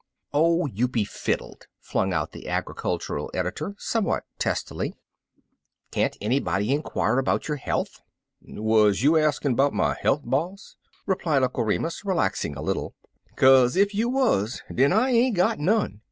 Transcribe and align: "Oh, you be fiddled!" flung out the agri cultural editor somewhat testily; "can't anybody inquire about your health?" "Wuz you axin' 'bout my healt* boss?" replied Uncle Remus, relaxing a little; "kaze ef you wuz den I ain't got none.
"Oh, 0.33 0.65
you 0.65 0.87
be 0.87 1.03
fiddled!" 1.03 1.67
flung 1.79 2.11
out 2.11 2.31
the 2.31 2.47
agri 2.47 2.73
cultural 2.73 3.29
editor 3.35 3.75
somewhat 3.77 4.23
testily; 4.39 4.95
"can't 5.91 6.17
anybody 6.19 6.73
inquire 6.73 7.19
about 7.19 7.47
your 7.47 7.57
health?" 7.57 8.01
"Wuz 8.41 9.03
you 9.03 9.15
axin' 9.15 9.53
'bout 9.55 9.73
my 9.73 9.93
healt* 9.93 10.25
boss?" 10.27 10.75
replied 11.05 11.43
Uncle 11.43 11.65
Remus, 11.65 12.03
relaxing 12.03 12.55
a 12.55 12.63
little; 12.63 12.95
"kaze 13.35 13.77
ef 13.77 13.93
you 13.93 14.09
wuz 14.09 14.63
den 14.73 14.91
I 14.91 15.11
ain't 15.11 15.35
got 15.35 15.59
none. 15.59 15.99